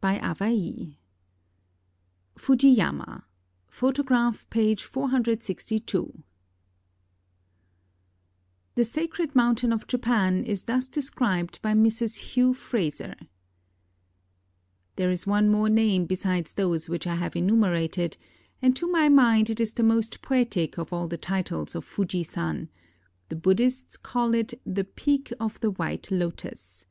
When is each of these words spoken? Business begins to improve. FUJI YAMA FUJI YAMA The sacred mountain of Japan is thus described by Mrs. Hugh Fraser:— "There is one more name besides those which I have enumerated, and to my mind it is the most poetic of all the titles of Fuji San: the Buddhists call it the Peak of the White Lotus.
Business 0.00 0.38
begins 0.38 0.76
to 0.76 0.84
improve. 0.84 0.94
FUJI 2.38 2.70
YAMA 2.70 3.24
FUJI 3.68 4.04
YAMA 4.78 5.36
The 8.76 8.84
sacred 8.84 9.34
mountain 9.34 9.72
of 9.72 9.88
Japan 9.88 10.44
is 10.44 10.66
thus 10.66 10.86
described 10.86 11.60
by 11.62 11.72
Mrs. 11.72 12.16
Hugh 12.20 12.54
Fraser:— 12.54 13.16
"There 14.94 15.10
is 15.10 15.26
one 15.26 15.48
more 15.48 15.68
name 15.68 16.06
besides 16.06 16.54
those 16.54 16.88
which 16.88 17.08
I 17.08 17.16
have 17.16 17.34
enumerated, 17.34 18.16
and 18.62 18.76
to 18.76 18.86
my 18.86 19.08
mind 19.08 19.50
it 19.50 19.58
is 19.58 19.72
the 19.72 19.82
most 19.82 20.22
poetic 20.22 20.78
of 20.78 20.92
all 20.92 21.08
the 21.08 21.18
titles 21.18 21.74
of 21.74 21.84
Fuji 21.84 22.22
San: 22.22 22.68
the 23.30 23.34
Buddhists 23.36 23.96
call 23.96 24.32
it 24.34 24.54
the 24.64 24.84
Peak 24.84 25.32
of 25.40 25.58
the 25.58 25.72
White 25.72 26.12
Lotus. 26.12 26.86